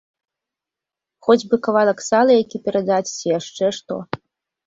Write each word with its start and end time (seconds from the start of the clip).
Хоць 1.25 1.43
бы 1.51 1.55
кавалак 1.67 1.99
сала 2.09 2.33
які 2.43 2.57
перадаць 2.69 3.13
ці 3.17 3.27
яшчэ 3.39 3.67
што. 3.81 3.99